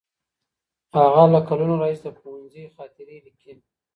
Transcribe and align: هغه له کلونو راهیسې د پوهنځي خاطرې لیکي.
هغه 0.95 1.23
له 1.33 1.39
کلونو 1.47 1.73
راهیسې 1.81 2.03
د 2.05 2.07
پوهنځي 2.19 2.63
خاطرې 2.75 3.17
لیکي. 3.25 3.53